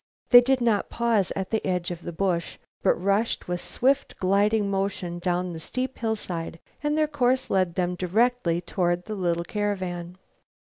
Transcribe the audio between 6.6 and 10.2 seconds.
and their course led them directly toward the little caravan.